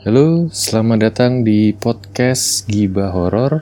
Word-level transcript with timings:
Halo, 0.00 0.48
selamat 0.48 1.12
datang 1.12 1.44
di 1.44 1.76
podcast 1.76 2.64
Giba 2.64 3.12
Horor. 3.12 3.60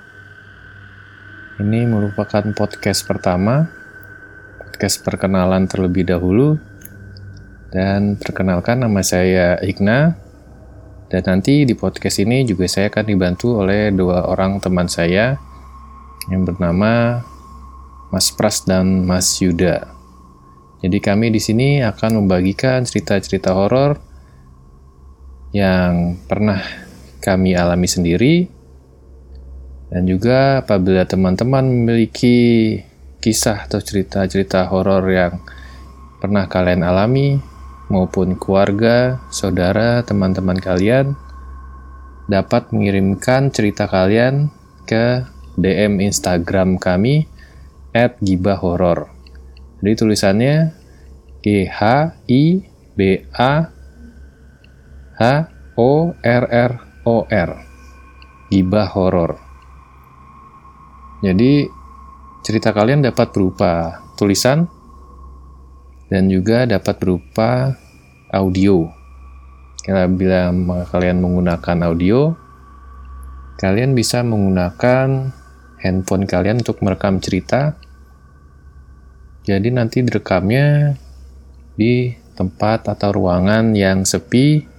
Ini 1.58 1.82
merupakan 1.82 2.54
podcast 2.54 3.02
pertama, 3.10 3.66
podcast 4.62 5.02
perkenalan 5.02 5.66
terlebih 5.66 6.06
dahulu. 6.06 6.54
Dan 7.74 8.14
perkenalkan 8.14 8.86
nama 8.86 9.02
saya 9.02 9.58
Igna. 9.66 10.14
Dan 11.10 11.26
nanti 11.26 11.66
di 11.66 11.74
podcast 11.74 12.22
ini 12.22 12.46
juga 12.46 12.70
saya 12.70 12.86
akan 12.86 13.10
dibantu 13.10 13.58
oleh 13.58 13.90
dua 13.90 14.30
orang 14.30 14.62
teman 14.62 14.86
saya 14.86 15.34
yang 16.30 16.46
bernama 16.46 17.18
Mas 18.14 18.30
Pras 18.30 18.62
dan 18.62 19.02
Mas 19.10 19.42
Yuda. 19.42 19.90
Jadi 20.86 21.02
kami 21.02 21.34
di 21.34 21.42
sini 21.42 21.82
akan 21.82 22.22
membagikan 22.22 22.86
cerita-cerita 22.86 23.58
horor 23.58 24.07
yang 25.52 26.20
pernah 26.28 26.60
kami 27.18 27.56
alami 27.56 27.88
sendiri 27.88 28.34
dan 29.88 30.04
juga 30.04 30.60
apabila 30.60 31.08
teman-teman 31.08 31.64
memiliki 31.64 32.76
kisah 33.18 33.64
atau 33.66 33.80
cerita-cerita 33.80 34.68
horor 34.68 35.04
yang 35.08 35.40
pernah 36.20 36.44
kalian 36.44 36.84
alami 36.84 37.40
maupun 37.88 38.36
keluarga, 38.36 39.16
saudara, 39.32 40.04
teman-teman 40.04 40.60
kalian 40.60 41.16
dapat 42.28 42.68
mengirimkan 42.70 43.48
cerita 43.48 43.88
kalian 43.88 44.52
ke 44.84 45.24
DM 45.56 46.04
Instagram 46.04 46.76
kami 46.76 47.24
at 47.96 48.20
gibahoror. 48.20 49.08
Jadi 49.80 49.92
tulisannya 49.96 50.56
G 51.40 51.64
H 51.64 51.80
I 52.28 52.42
B 52.92 53.24
A 53.32 53.72
H 55.18 55.50
O 55.74 56.14
R 56.22 56.44
R 56.46 56.72
O 57.02 57.26
R. 57.26 57.50
Gibah 58.54 58.86
horor. 58.94 59.34
Jadi 61.26 61.66
cerita 62.46 62.70
kalian 62.70 63.02
dapat 63.02 63.34
berupa 63.34 63.98
tulisan 64.14 64.70
dan 66.06 66.30
juga 66.30 66.70
dapat 66.70 67.02
berupa 67.02 67.74
audio. 68.30 68.86
Karena 69.82 70.06
bila 70.06 70.54
kalian 70.86 71.18
menggunakan 71.18 71.78
audio, 71.90 72.38
kalian 73.58 73.98
bisa 73.98 74.22
menggunakan 74.22 75.34
handphone 75.82 76.30
kalian 76.30 76.62
untuk 76.62 76.78
merekam 76.78 77.18
cerita. 77.18 77.74
Jadi 79.42 79.74
nanti 79.74 79.98
direkamnya 79.98 80.94
di 81.74 82.14
tempat 82.38 82.86
atau 82.86 83.10
ruangan 83.10 83.74
yang 83.74 84.06
sepi 84.06 84.77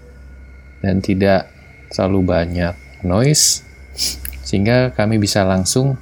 dan 0.80 1.04
tidak 1.04 1.52
terlalu 1.92 2.26
banyak 2.26 2.74
noise 3.04 3.64
sehingga 4.46 4.94
kami 4.96 5.22
bisa 5.22 5.46
langsung 5.46 5.98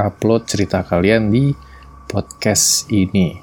upload 0.00 0.48
cerita 0.48 0.82
kalian 0.82 1.28
di 1.28 1.52
podcast 2.08 2.88
ini. 2.88 3.36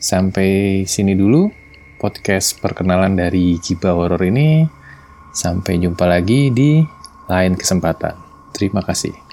Sampai 0.00 0.82
sini 0.88 1.12
dulu 1.12 1.48
podcast 2.00 2.56
perkenalan 2.60 3.16
dari 3.16 3.60
Giba 3.60 3.92
Horror 3.92 4.24
ini. 4.24 4.64
Sampai 5.30 5.78
jumpa 5.78 6.08
lagi 6.08 6.48
di 6.50 6.80
lain 7.28 7.54
kesempatan. 7.54 8.16
Terima 8.56 8.82
kasih. 8.82 9.29